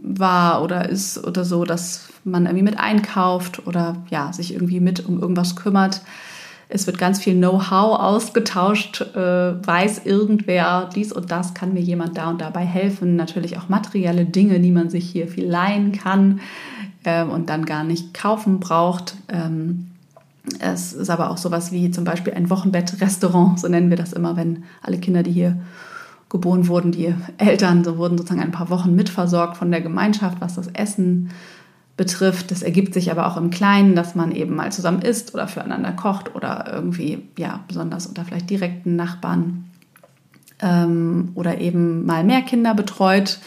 war 0.00 0.62
oder 0.62 0.88
ist 0.88 1.24
oder 1.26 1.44
so, 1.44 1.64
dass 1.64 2.08
man 2.24 2.46
irgendwie 2.46 2.64
mit 2.64 2.78
einkauft 2.78 3.66
oder 3.66 3.96
ja, 4.10 4.32
sich 4.32 4.54
irgendwie 4.54 4.80
mit 4.80 5.06
um 5.06 5.20
irgendwas 5.20 5.56
kümmert. 5.56 6.02
Es 6.68 6.86
wird 6.86 6.96
ganz 6.96 7.22
viel 7.22 7.34
Know-how 7.34 8.00
ausgetauscht, 8.00 9.02
äh, 9.14 9.66
weiß 9.66 10.06
irgendwer 10.06 10.88
dies 10.94 11.12
und 11.12 11.30
das, 11.30 11.52
kann 11.52 11.74
mir 11.74 11.82
jemand 11.82 12.16
da 12.16 12.30
und 12.30 12.40
dabei 12.40 12.64
helfen. 12.64 13.16
Natürlich 13.16 13.58
auch 13.58 13.68
materielle 13.68 14.24
Dinge, 14.24 14.58
die 14.58 14.70
man 14.70 14.88
sich 14.88 15.10
hier 15.10 15.28
viel 15.28 15.46
leihen 15.46 15.92
kann 15.92 16.40
äh, 17.04 17.24
und 17.24 17.50
dann 17.50 17.66
gar 17.66 17.84
nicht 17.84 18.14
kaufen 18.14 18.58
braucht. 18.58 19.16
Ähm, 19.28 19.88
es 20.60 20.92
ist 20.92 21.10
aber 21.10 21.30
auch 21.30 21.36
sowas 21.36 21.72
wie 21.72 21.90
zum 21.90 22.04
Beispiel 22.04 22.32
ein 22.32 22.50
Wochenbett-Restaurant, 22.50 23.60
so 23.60 23.68
nennen 23.68 23.90
wir 23.90 23.96
das 23.96 24.12
immer, 24.12 24.36
wenn 24.36 24.64
alle 24.80 24.98
Kinder, 24.98 25.22
die 25.22 25.30
hier 25.30 25.58
geboren 26.32 26.66
wurden, 26.66 26.92
die 26.92 27.14
Eltern, 27.36 27.84
so 27.84 27.98
wurden 27.98 28.16
sozusagen 28.16 28.40
ein 28.40 28.52
paar 28.52 28.70
Wochen 28.70 28.96
mitversorgt 28.96 29.58
von 29.58 29.70
der 29.70 29.82
Gemeinschaft, 29.82 30.40
was 30.40 30.54
das 30.54 30.66
Essen 30.68 31.28
betrifft. 31.98 32.50
Das 32.50 32.62
ergibt 32.62 32.94
sich 32.94 33.10
aber 33.10 33.26
auch 33.26 33.36
im 33.36 33.50
Kleinen, 33.50 33.94
dass 33.94 34.14
man 34.14 34.32
eben 34.32 34.56
mal 34.56 34.72
zusammen 34.72 35.02
isst 35.02 35.34
oder 35.34 35.46
füreinander 35.46 35.92
kocht 35.92 36.34
oder 36.34 36.72
irgendwie, 36.72 37.28
ja, 37.38 37.60
besonders 37.68 38.06
unter 38.06 38.24
vielleicht 38.24 38.48
direkten 38.48 38.96
Nachbarn 38.96 39.66
ähm, 40.62 41.32
oder 41.34 41.60
eben 41.60 42.06
mal 42.06 42.24
mehr 42.24 42.40
Kinder 42.40 42.74
betreut. 42.74 43.38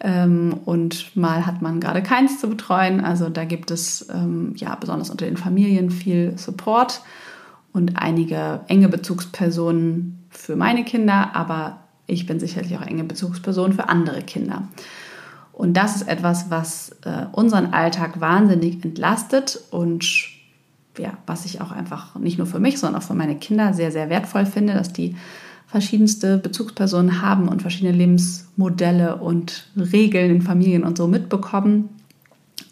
Ähm, 0.00 0.56
und 0.64 1.16
mal 1.16 1.46
hat 1.46 1.62
man 1.62 1.78
gerade 1.78 2.02
keins 2.02 2.40
zu 2.40 2.48
betreuen. 2.48 3.00
Also 3.00 3.28
da 3.28 3.44
gibt 3.44 3.70
es 3.70 4.08
ähm, 4.12 4.54
ja 4.56 4.74
besonders 4.74 5.10
unter 5.10 5.26
den 5.26 5.36
Familien 5.36 5.92
viel 5.92 6.36
Support 6.36 7.00
und 7.72 7.96
einige 7.96 8.62
enge 8.66 8.88
Bezugspersonen 8.88 10.26
für 10.30 10.56
meine 10.56 10.84
Kinder, 10.84 11.36
aber 11.36 11.78
ich 12.08 12.26
bin 12.26 12.40
sicherlich 12.40 12.76
auch 12.76 12.82
enge 12.82 13.04
Bezugsperson 13.04 13.74
für 13.74 13.88
andere 13.88 14.22
Kinder. 14.22 14.66
Und 15.52 15.74
das 15.74 15.96
ist 15.96 16.08
etwas, 16.08 16.50
was 16.50 16.96
äh, 17.04 17.26
unseren 17.32 17.72
Alltag 17.72 18.20
wahnsinnig 18.20 18.84
entlastet 18.84 19.60
und 19.70 20.04
ja, 20.96 21.12
was 21.26 21.44
ich 21.44 21.60
auch 21.60 21.70
einfach 21.70 22.16
nicht 22.16 22.38
nur 22.38 22.46
für 22.46 22.58
mich, 22.58 22.78
sondern 22.78 23.00
auch 23.00 23.06
für 23.06 23.14
meine 23.14 23.36
Kinder 23.36 23.72
sehr, 23.74 23.92
sehr 23.92 24.08
wertvoll 24.08 24.46
finde, 24.46 24.74
dass 24.74 24.92
die 24.92 25.14
verschiedenste 25.66 26.38
Bezugspersonen 26.38 27.22
haben 27.22 27.48
und 27.48 27.60
verschiedene 27.60 27.96
Lebensmodelle 27.96 29.16
und 29.16 29.68
Regeln 29.76 30.30
in 30.30 30.42
Familien 30.42 30.82
und 30.82 30.96
so 30.96 31.06
mitbekommen. 31.06 31.90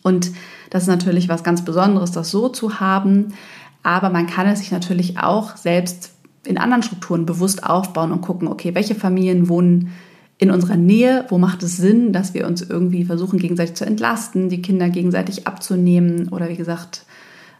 Und 0.02 0.30
das 0.70 0.84
ist 0.84 0.88
natürlich 0.88 1.28
was 1.28 1.44
ganz 1.44 1.64
Besonderes, 1.64 2.10
das 2.10 2.30
so 2.30 2.48
zu 2.48 2.80
haben. 2.80 3.34
Aber 3.82 4.10
man 4.10 4.26
kann 4.26 4.46
es 4.46 4.60
sich 4.60 4.72
natürlich 4.72 5.18
auch 5.18 5.56
selbst 5.56 6.15
in 6.46 6.58
anderen 6.58 6.82
Strukturen 6.82 7.26
bewusst 7.26 7.64
aufbauen 7.64 8.12
und 8.12 8.20
gucken, 8.20 8.48
okay, 8.48 8.74
welche 8.74 8.94
Familien 8.94 9.48
wohnen 9.48 9.92
in 10.38 10.50
unserer 10.50 10.76
Nähe, 10.76 11.24
wo 11.28 11.38
macht 11.38 11.62
es 11.62 11.76
Sinn, 11.76 12.12
dass 12.12 12.34
wir 12.34 12.46
uns 12.46 12.62
irgendwie 12.62 13.04
versuchen, 13.04 13.38
gegenseitig 13.38 13.74
zu 13.74 13.86
entlasten, 13.86 14.48
die 14.48 14.60
Kinder 14.60 14.90
gegenseitig 14.90 15.46
abzunehmen 15.46 16.28
oder 16.28 16.48
wie 16.48 16.56
gesagt, 16.56 17.04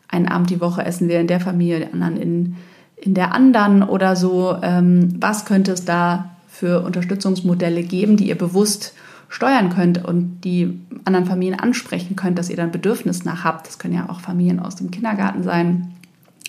einen 0.09 0.29
Abend 0.29 0.51
die 0.51 0.61
Woche 0.61 0.85
essen 0.85 1.09
wir 1.09 1.21
in 1.21 1.27
der 1.27 1.41
Familie, 1.41 1.81
den 1.81 1.95
anderen 1.95 2.17
in, 2.17 2.57
in 2.97 3.15
der 3.15 3.35
anderen 3.35 3.83
oder 3.83 4.15
so. 4.15 4.57
Ähm, 4.63 5.15
was 5.19 5.45
könnte 5.45 5.73
es 5.73 5.85
da 5.85 6.37
für 6.49 6.83
Unterstützungsmodelle 6.83 7.83
geben, 7.83 8.17
die 8.17 8.29
ihr 8.29 8.39
bewusst 8.39 8.95
steuern 9.29 9.71
könnt 9.71 10.05
und 10.05 10.41
die 10.43 10.81
anderen 11.05 11.27
Familien 11.27 11.59
ansprechen 11.59 12.17
könnt, 12.17 12.39
dass 12.39 12.49
ihr 12.49 12.57
dann 12.57 12.71
Bedürfnis 12.71 13.25
nach 13.25 13.45
habt. 13.45 13.67
Das 13.67 13.79
können 13.79 13.95
ja 13.95 14.09
auch 14.09 14.21
Familien 14.21 14.61
aus 14.61 14.77
dem 14.77 14.91
Kindergarten 14.91 15.43
sein 15.43 15.93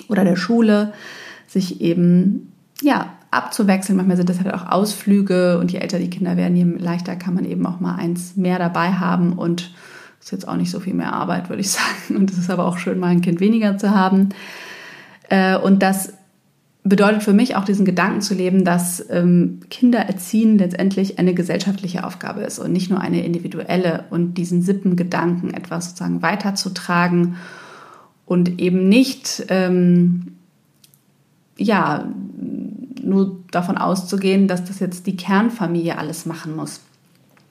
oder 0.07 0.23
der 0.23 0.35
Schule, 0.35 0.93
sich 1.47 1.81
eben 1.81 2.51
ja 2.81 3.07
abzuwechseln. 3.31 3.97
Manchmal 3.97 4.17
sind 4.17 4.29
das 4.29 4.39
halt 4.39 4.53
auch 4.53 4.67
Ausflüge 4.67 5.57
und 5.59 5.71
je 5.71 5.79
älter 5.79 5.99
die 5.99 6.09
Kinder 6.09 6.37
werden, 6.37 6.55
je 6.55 6.63
leichter 6.63 7.15
kann 7.15 7.33
man 7.33 7.45
eben 7.45 7.65
auch 7.65 7.79
mal 7.79 7.95
eins 7.95 8.35
mehr 8.35 8.59
dabei 8.59 8.93
haben 8.93 9.33
und 9.33 9.71
ist 10.19 10.31
jetzt 10.31 10.47
auch 10.47 10.55
nicht 10.55 10.71
so 10.71 10.79
viel 10.79 10.93
mehr 10.93 11.13
Arbeit, 11.13 11.49
würde 11.49 11.61
ich 11.61 11.71
sagen. 11.71 12.17
Und 12.17 12.31
es 12.31 12.37
ist 12.37 12.49
aber 12.49 12.65
auch 12.65 12.77
schön, 12.77 12.99
mal 12.99 13.07
ein 13.07 13.21
Kind 13.21 13.39
weniger 13.39 13.77
zu 13.77 13.91
haben. 13.91 14.29
Äh, 15.29 15.57
und 15.57 15.81
das 15.81 16.13
bedeutet 16.83 17.23
für 17.23 17.33
mich 17.33 17.55
auch 17.55 17.65
diesen 17.65 17.85
Gedanken 17.85 18.21
zu 18.21 18.33
leben, 18.33 18.63
dass 18.63 19.05
ähm, 19.09 19.59
Kindererziehen 19.69 20.57
letztendlich 20.57 21.19
eine 21.19 21.33
gesellschaftliche 21.33 22.05
Aufgabe 22.05 22.41
ist 22.41 22.59
und 22.59 22.71
nicht 22.71 22.89
nur 22.89 23.01
eine 23.01 23.25
individuelle 23.25 24.05
und 24.09 24.35
diesen 24.35 24.61
Sippengedanken 24.61 25.53
etwas 25.53 25.89
sozusagen 25.89 26.21
weiterzutragen 26.21 27.35
und 28.25 28.61
eben 28.61 28.87
nicht 28.87 29.45
ähm, 29.49 30.36
ja 31.57 32.05
nur 33.01 33.37
davon 33.51 33.77
auszugehen, 33.77 34.47
dass 34.47 34.65
das 34.65 34.79
jetzt 34.79 35.07
die 35.07 35.15
Kernfamilie 35.15 35.97
alles 35.97 36.25
machen 36.25 36.55
muss. 36.55 36.81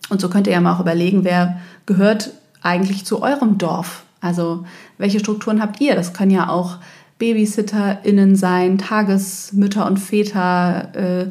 Und 0.09 0.21
so 0.21 0.29
könnt 0.29 0.47
ihr 0.47 0.53
ja 0.53 0.61
mal 0.61 0.75
auch 0.75 0.81
überlegen, 0.81 1.25
wer 1.25 1.59
gehört 1.87 2.33
eigentlich 2.63 3.05
zu 3.05 3.23
eurem 3.23 3.59
Dorf? 3.59 4.05
Also 4.21 4.65
welche 4.99 5.21
Strukturen 5.21 5.61
habt 5.61 5.81
ihr? 5.81 5.95
Das 5.95 6.13
können 6.13 6.31
ja 6.31 6.49
auch 6.49 6.79
BabysitterInnen 7.19 8.37
sein, 8.37 8.79
Tagesmütter 8.79 9.87
und 9.87 9.99
Väter, 9.99 10.95
äh, 10.95 11.27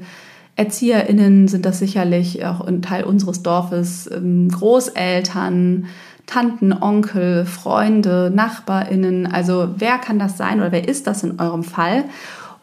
ErzieherInnen 0.56 1.48
sind 1.48 1.66
das 1.66 1.80
sicherlich 1.80 2.46
auch 2.46 2.62
ein 2.62 2.82
Teil 2.82 3.04
unseres 3.04 3.44
Dorfes, 3.44 4.10
ähm, 4.12 4.50
Großeltern, 4.50 5.88
Tanten, 6.26 6.74
Onkel, 6.74 7.46
Freunde, 7.46 8.32
NachbarInnen. 8.34 9.28
Also 9.28 9.76
wer 9.78 9.98
kann 9.98 10.18
das 10.18 10.38
sein 10.38 10.60
oder 10.60 10.72
wer 10.72 10.88
ist 10.88 11.08
das 11.08 11.24
in 11.24 11.40
eurem 11.40 11.64
Fall? 11.64 12.06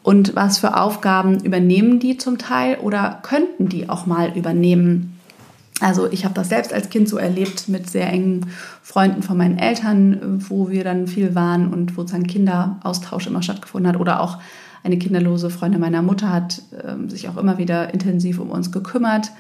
Und 0.03 0.35
was 0.35 0.59
für 0.59 0.77
Aufgaben 0.77 1.41
übernehmen 1.45 2.01
die 2.01 2.17
zum 2.17 2.39
Teil 2.39 2.79
oder 2.79 3.21
könnten 3.23 3.69
die 3.69 3.89
auch 3.89 4.07
mal 4.07 4.37
übernehmen? 4.37 5.19
Also 5.81 6.11
ich 6.11 6.25
habe 6.25 6.35
das 6.35 6.49
selbst 6.49 6.73
als 6.73 6.91
Kind 6.91 7.09
so 7.09 7.17
erlebt 7.17 7.69
mit 7.69 7.91
sehr 7.91 8.09
engen 8.09 8.47
Freunden 8.83 9.23
von 9.23 9.37
meinen 9.37 9.59
Eltern, 9.59 10.45
wo 10.49 10.71
wir 10.71 10.85
dann 10.85 11.07
viel 11.07 11.35
waren 11.35 11.73
und 11.73 11.97
wo 11.97 12.03
dann 12.03 12.27
Kinderaustausch 12.27 13.27
immer 13.27 13.43
stattgefunden 13.43 13.93
hat. 13.93 14.01
Oder 14.01 14.21
auch 14.21 14.39
eine 14.85 14.99
kinderlose 14.99 15.51
Freundin 15.51 15.81
meiner 15.81 16.03
Mutter 16.03 16.33
hat 16.33 16.63
äh, 16.73 17.09
sich 17.09 17.29
auch 17.29 17.37
immer 17.37 17.59
wieder 17.59 17.93
intensiv 17.95 18.39
um 18.39 18.51
uns 18.51 18.73
gekümmert 18.73 19.31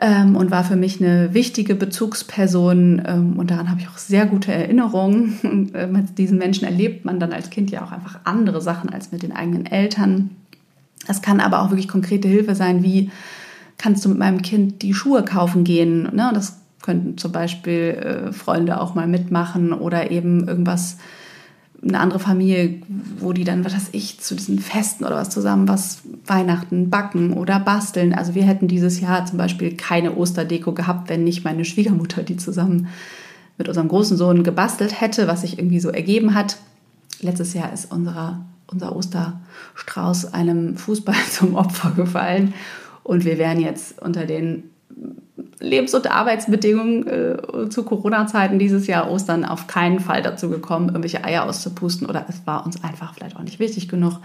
ähm, 0.00 0.36
und 0.36 0.50
war 0.50 0.64
für 0.64 0.76
mich 0.76 1.00
eine 1.00 1.34
wichtige 1.34 1.74
Bezugsperson. 1.74 3.02
Ähm, 3.06 3.38
und 3.38 3.50
daran 3.50 3.70
habe 3.70 3.80
ich 3.80 3.88
auch 3.88 3.98
sehr 3.98 4.26
gute 4.26 4.52
Erinnerungen. 4.52 5.70
äh, 5.74 5.86
mit 5.86 6.18
diesen 6.18 6.38
Menschen 6.38 6.64
erlebt 6.64 7.04
man 7.04 7.20
dann 7.20 7.32
als 7.32 7.50
Kind 7.50 7.70
ja 7.70 7.84
auch 7.84 7.92
einfach 7.92 8.20
andere 8.24 8.60
Sachen 8.60 8.90
als 8.90 9.12
mit 9.12 9.22
den 9.22 9.32
eigenen 9.32 9.66
Eltern. 9.66 10.30
Es 11.08 11.22
kann 11.22 11.40
aber 11.40 11.62
auch 11.62 11.70
wirklich 11.70 11.88
konkrete 11.88 12.28
Hilfe 12.28 12.54
sein, 12.54 12.82
wie 12.82 13.10
kannst 13.78 14.04
du 14.04 14.08
mit 14.08 14.18
meinem 14.18 14.42
Kind 14.42 14.82
die 14.82 14.94
Schuhe 14.94 15.24
kaufen 15.24 15.64
gehen. 15.64 16.02
Ne? 16.14 16.30
Das 16.32 16.60
könnten 16.82 17.18
zum 17.18 17.32
Beispiel 17.32 18.28
äh, 18.28 18.32
Freunde 18.32 18.80
auch 18.80 18.94
mal 18.94 19.08
mitmachen 19.08 19.72
oder 19.72 20.10
eben 20.10 20.46
irgendwas 20.46 20.98
eine 21.82 21.98
andere 21.98 22.20
Familie, 22.20 22.80
wo 23.18 23.32
die 23.32 23.44
dann, 23.44 23.64
was 23.64 23.74
weiß 23.74 23.88
ich, 23.92 24.20
zu 24.20 24.36
diesen 24.36 24.58
Festen 24.60 25.04
oder 25.04 25.16
was 25.16 25.30
zusammen 25.30 25.66
was 25.66 26.02
Weihnachten 26.26 26.90
backen 26.90 27.32
oder 27.32 27.58
basteln. 27.58 28.14
Also 28.14 28.34
wir 28.34 28.44
hätten 28.44 28.68
dieses 28.68 29.00
Jahr 29.00 29.26
zum 29.26 29.38
Beispiel 29.38 29.76
keine 29.76 30.16
Osterdeko 30.16 30.72
gehabt, 30.72 31.08
wenn 31.08 31.24
nicht 31.24 31.44
meine 31.44 31.64
Schwiegermutter 31.64 32.22
die 32.22 32.36
zusammen 32.36 32.88
mit 33.58 33.68
unserem 33.68 33.88
großen 33.88 34.16
Sohn 34.16 34.44
gebastelt 34.44 35.00
hätte, 35.00 35.26
was 35.26 35.42
sich 35.42 35.58
irgendwie 35.58 35.80
so 35.80 35.90
ergeben 35.90 36.34
hat. 36.34 36.56
Letztes 37.20 37.52
Jahr 37.54 37.72
ist 37.72 37.90
unserer, 37.90 38.44
unser 38.68 38.94
Osterstrauß 38.94 40.32
einem 40.34 40.76
Fußball 40.76 41.16
zum 41.30 41.56
Opfer 41.56 41.90
gefallen 41.90 42.54
und 43.02 43.24
wir 43.24 43.38
wären 43.38 43.60
jetzt 43.60 44.00
unter 44.00 44.24
den 44.26 44.70
Lebens- 45.60 45.94
und 45.94 46.10
Arbeitsbedingungen 46.10 47.06
äh, 47.06 47.68
zu 47.68 47.84
Corona-Zeiten 47.84 48.58
dieses 48.58 48.86
Jahr 48.86 49.10
Ostern 49.10 49.44
auf 49.44 49.66
keinen 49.66 50.00
Fall 50.00 50.22
dazu 50.22 50.50
gekommen, 50.50 50.88
irgendwelche 50.88 51.24
Eier 51.24 51.44
auszupusten 51.44 52.08
oder 52.08 52.26
es 52.28 52.46
war 52.46 52.66
uns 52.66 52.82
einfach 52.82 53.14
vielleicht 53.14 53.36
auch 53.36 53.42
nicht 53.42 53.58
wichtig 53.58 53.88
genug. 53.88 54.18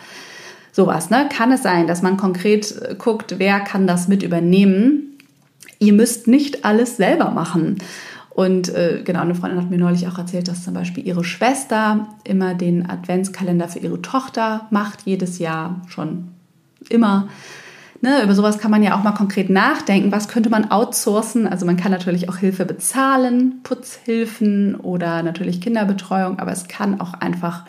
Sowas, 0.72 1.10
ne? 1.10 1.28
Kann 1.32 1.52
es 1.52 1.64
sein, 1.64 1.88
dass 1.88 2.02
man 2.02 2.18
konkret 2.18 2.72
äh, 2.82 2.96
guckt, 2.96 3.36
wer 3.38 3.60
kann 3.60 3.88
das 3.88 4.08
mit 4.08 4.24
übernehmen? 4.24 5.18
Ihr 5.80 5.94
müsst 5.94 6.28
nicht 6.28 6.66
alles 6.66 6.98
selber 6.98 7.32
machen. 7.32 7.78
Und 8.30 8.70
äh, 8.70 9.02
genau, 9.04 9.22
eine 9.22 9.34
Freundin 9.34 9.60
hat 9.60 9.72
mir 9.72 9.80
neulich 9.80 10.08
auch 10.08 10.20
erzählt, 10.20 10.48
dass 10.48 10.64
zum 10.64 10.76
Beispiel 10.76 11.08
ihre 11.08 11.24
Schwester 11.24 12.08
immer 12.24 12.54
den 12.54 12.88
Adventskalender 12.88 13.68
für 13.68 13.80
ihre 13.80 14.02
Tochter 14.04 14.68
macht, 14.70 15.02
jedes 15.06 15.40
Jahr 15.40 15.82
schon 15.88 16.28
immer. 16.90 17.30
Ne, 18.00 18.22
über 18.24 18.36
sowas 18.36 18.60
kann 18.60 18.70
man 18.70 18.84
ja 18.84 18.96
auch 18.96 19.04
mal 19.04 19.14
konkret 19.14 19.50
nachdenken. 19.50 20.12
Was 20.12 20.28
könnte 20.28 20.50
man 20.50 20.70
outsourcen? 20.70 21.48
Also 21.48 21.66
man 21.66 21.78
kann 21.78 21.92
natürlich 21.92 22.30
auch 22.30 22.38
Hilfe 22.38 22.64
bezahlen, 22.64 23.62
Putzhilfen 23.64 24.76
oder 24.76 25.24
natürlich 25.24 25.62
Kinderbetreuung, 25.62 26.38
aber 26.38 26.52
es 26.52 26.68
kann 26.68 27.02
auch 27.02 27.16
einfach 27.16 27.66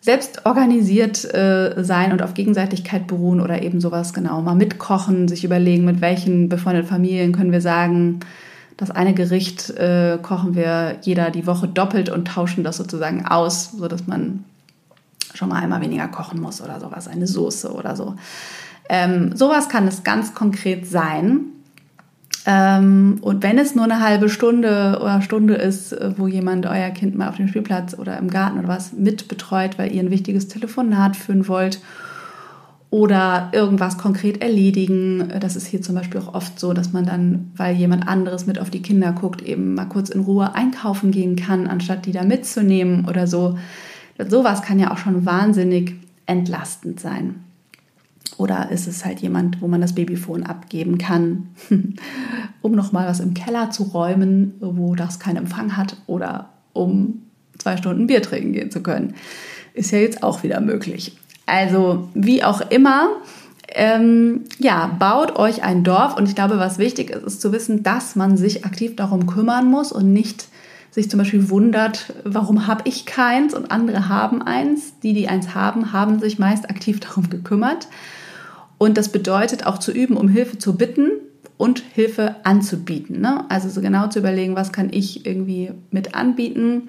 selbst 0.00 0.46
organisiert 0.46 1.32
äh, 1.32 1.74
sein 1.84 2.12
und 2.12 2.22
auf 2.22 2.34
Gegenseitigkeit 2.34 3.06
beruhen 3.06 3.40
oder 3.40 3.62
eben 3.62 3.80
sowas 3.80 4.12
genau 4.14 4.40
mal 4.42 4.56
mitkochen, 4.56 5.28
sich 5.28 5.44
überlegen, 5.44 5.84
mit 5.84 6.00
welchen 6.00 6.48
befreundeten 6.48 6.88
Familien 6.88 7.32
können 7.32 7.52
wir 7.52 7.60
sagen, 7.60 8.20
das 8.76 8.90
eine 8.90 9.14
Gericht 9.14 9.70
äh, 9.70 10.18
kochen 10.20 10.56
wir 10.56 10.96
jeder 11.02 11.30
die 11.30 11.46
Woche 11.46 11.68
doppelt 11.68 12.08
und 12.08 12.26
tauschen 12.26 12.64
das 12.64 12.78
sozusagen 12.78 13.26
aus, 13.26 13.72
sodass 13.72 14.08
man 14.08 14.44
schon 15.34 15.50
mal 15.50 15.62
einmal 15.62 15.80
weniger 15.82 16.08
kochen 16.08 16.40
muss 16.40 16.60
oder 16.60 16.80
sowas, 16.80 17.06
eine 17.06 17.28
Soße 17.28 17.72
oder 17.72 17.94
so. 17.94 18.16
Ähm, 18.88 19.36
sowas 19.36 19.68
kann 19.68 19.86
es 19.86 20.04
ganz 20.04 20.34
konkret 20.34 20.86
sein. 20.86 21.52
Ähm, 22.44 23.18
und 23.20 23.42
wenn 23.42 23.58
es 23.58 23.74
nur 23.74 23.84
eine 23.84 24.00
halbe 24.00 24.28
Stunde 24.28 24.98
oder 25.00 25.22
Stunde 25.22 25.54
ist, 25.54 25.92
äh, 25.92 26.12
wo 26.16 26.26
jemand 26.26 26.66
euer 26.66 26.90
Kind 26.90 27.16
mal 27.16 27.28
auf 27.28 27.36
dem 27.36 27.48
Spielplatz 27.48 27.96
oder 27.96 28.18
im 28.18 28.28
Garten 28.28 28.58
oder 28.58 28.68
was 28.68 28.92
mitbetreut, 28.92 29.78
weil 29.78 29.92
ihr 29.92 30.02
ein 30.02 30.10
wichtiges 30.10 30.48
Telefonat 30.48 31.16
führen 31.16 31.46
wollt 31.46 31.80
oder 32.90 33.48
irgendwas 33.52 33.96
konkret 33.96 34.42
erledigen. 34.42 35.32
Das 35.40 35.56
ist 35.56 35.66
hier 35.66 35.82
zum 35.82 35.94
Beispiel 35.94 36.20
auch 36.20 36.34
oft 36.34 36.58
so, 36.58 36.72
dass 36.72 36.92
man 36.92 37.06
dann, 37.06 37.50
weil 37.56 37.76
jemand 37.76 38.08
anderes 38.08 38.46
mit 38.46 38.58
auf 38.58 38.70
die 38.70 38.82
Kinder 38.82 39.12
guckt, 39.12 39.40
eben 39.40 39.74
mal 39.74 39.86
kurz 39.86 40.10
in 40.10 40.20
Ruhe 40.20 40.54
einkaufen 40.54 41.12
gehen 41.12 41.36
kann, 41.36 41.68
anstatt 41.68 42.06
die 42.06 42.12
da 42.12 42.24
mitzunehmen 42.24 43.08
oder 43.08 43.26
so. 43.26 43.56
Sowas 44.28 44.62
kann 44.62 44.78
ja 44.78 44.90
auch 44.90 44.98
schon 44.98 45.24
wahnsinnig 45.24 45.94
entlastend 46.26 47.00
sein. 47.00 47.36
Oder 48.38 48.70
ist 48.70 48.86
es 48.86 49.04
halt 49.04 49.20
jemand, 49.20 49.60
wo 49.60 49.68
man 49.68 49.80
das 49.80 49.94
Babyphone 49.94 50.44
abgeben 50.44 50.98
kann, 50.98 51.48
um 52.62 52.72
nochmal 52.72 53.06
was 53.06 53.20
im 53.20 53.34
Keller 53.34 53.70
zu 53.70 53.84
räumen, 53.84 54.54
wo 54.60 54.94
das 54.94 55.18
keinen 55.18 55.36
Empfang 55.36 55.76
hat 55.76 55.96
oder 56.06 56.50
um 56.72 57.22
zwei 57.58 57.76
Stunden 57.76 58.06
Bier 58.06 58.22
trinken 58.22 58.52
gehen 58.52 58.70
zu 58.70 58.82
können. 58.82 59.14
Ist 59.74 59.90
ja 59.90 59.98
jetzt 59.98 60.22
auch 60.22 60.42
wieder 60.42 60.60
möglich. 60.60 61.16
Also 61.46 62.08
wie 62.14 62.42
auch 62.42 62.60
immer, 62.70 63.08
ähm, 63.68 64.42
ja, 64.58 64.94
baut 64.98 65.36
euch 65.36 65.62
ein 65.62 65.84
Dorf 65.84 66.16
und 66.16 66.28
ich 66.28 66.34
glaube, 66.34 66.58
was 66.58 66.78
wichtig 66.78 67.10
ist, 67.10 67.24
ist 67.24 67.40
zu 67.40 67.52
wissen, 67.52 67.82
dass 67.82 68.16
man 68.16 68.36
sich 68.36 68.64
aktiv 68.64 68.96
darum 68.96 69.26
kümmern 69.26 69.70
muss 69.70 69.92
und 69.92 70.12
nicht 70.12 70.46
sich 70.90 71.08
zum 71.08 71.18
Beispiel 71.18 71.48
wundert, 71.48 72.12
warum 72.22 72.66
habe 72.66 72.82
ich 72.84 73.06
keins 73.06 73.54
und 73.54 73.70
andere 73.70 74.10
haben 74.10 74.42
eins. 74.42 74.98
Die, 75.02 75.14
die 75.14 75.26
eins 75.26 75.54
haben, 75.54 75.92
haben 75.92 76.20
sich 76.20 76.38
meist 76.38 76.68
aktiv 76.68 77.00
darum 77.00 77.30
gekümmert. 77.30 77.88
Und 78.82 78.98
das 78.98 79.10
bedeutet 79.10 79.64
auch 79.64 79.78
zu 79.78 79.92
üben, 79.92 80.16
um 80.16 80.26
Hilfe 80.26 80.58
zu 80.58 80.76
bitten 80.76 81.12
und 81.56 81.84
Hilfe 81.94 82.34
anzubieten. 82.42 83.20
Ne? 83.20 83.44
Also 83.48 83.68
so 83.68 83.80
genau 83.80 84.08
zu 84.08 84.18
überlegen, 84.18 84.56
was 84.56 84.72
kann 84.72 84.88
ich 84.92 85.24
irgendwie 85.24 85.70
mit 85.92 86.16
anbieten 86.16 86.88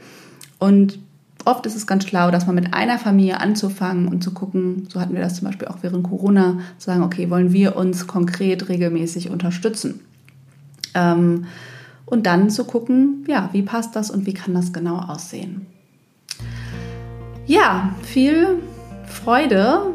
und 0.58 0.98
oft 1.46 1.68
ist 1.68 1.76
es 1.76 1.86
ganz 1.86 2.08
schlau, 2.08 2.32
dass 2.32 2.48
man 2.48 2.56
mit 2.56 2.74
einer 2.74 2.98
Familie 2.98 3.40
anzufangen 3.40 4.08
und 4.08 4.24
zu 4.24 4.34
gucken, 4.34 4.88
so 4.92 5.00
hatten 5.00 5.14
wir 5.14 5.22
das 5.22 5.36
zum 5.36 5.46
Beispiel 5.46 5.68
auch 5.68 5.78
während 5.82 6.10
Corona, 6.10 6.62
zu 6.80 6.86
sagen, 6.88 7.04
okay, 7.04 7.30
wollen 7.30 7.54
wir 7.54 7.76
uns 7.76 8.08
konkret 8.08 8.70
regelmäßig 8.70 9.30
unterstützen? 9.30 10.00
Ähm, 10.96 11.46
und 12.08 12.26
dann 12.26 12.50
zu 12.50 12.64
gucken, 12.64 13.24
ja, 13.28 13.50
wie 13.52 13.62
passt 13.62 13.96
das 13.96 14.10
und 14.10 14.26
wie 14.26 14.34
kann 14.34 14.56
das 14.56 14.74
genau 14.74 14.98
aussehen? 14.98 15.68
Ja, 17.46 17.94
viel 18.02 18.64
Freude 19.06 19.94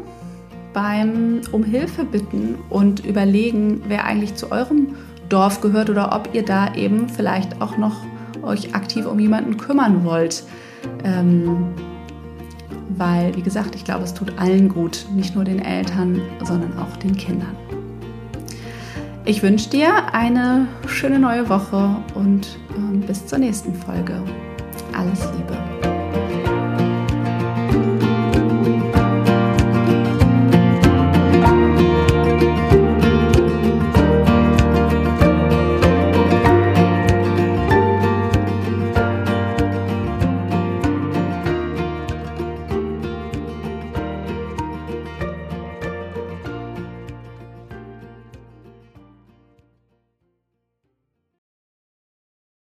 beim 0.73 1.41
um 1.51 1.63
Hilfe 1.63 2.05
bitten 2.05 2.55
und 2.69 3.05
überlegen, 3.05 3.81
wer 3.87 4.05
eigentlich 4.05 4.35
zu 4.35 4.51
eurem 4.51 4.95
Dorf 5.29 5.61
gehört 5.61 5.89
oder 5.89 6.15
ob 6.15 6.29
ihr 6.33 6.43
da 6.43 6.73
eben 6.75 7.09
vielleicht 7.09 7.61
auch 7.61 7.77
noch 7.77 8.03
euch 8.41 8.75
aktiv 8.75 9.05
um 9.05 9.19
jemanden 9.19 9.57
kümmern 9.57 10.03
wollt. 10.03 10.43
Ähm, 11.03 11.67
weil, 12.97 13.35
wie 13.35 13.41
gesagt, 13.41 13.75
ich 13.75 13.85
glaube, 13.85 14.03
es 14.03 14.13
tut 14.13 14.37
allen 14.37 14.69
gut, 14.69 15.05
nicht 15.15 15.35
nur 15.35 15.43
den 15.43 15.59
Eltern, 15.59 16.21
sondern 16.43 16.77
auch 16.79 16.97
den 16.97 17.15
Kindern. 17.15 17.55
Ich 19.25 19.43
wünsche 19.43 19.69
dir 19.69 20.13
eine 20.13 20.67
schöne 20.87 21.19
neue 21.19 21.47
Woche 21.49 21.95
und 22.15 22.47
äh, 22.71 22.97
bis 23.05 23.25
zur 23.27 23.37
nächsten 23.37 23.73
Folge. 23.75 24.21
Alles 24.97 25.29
Liebe. 25.37 25.78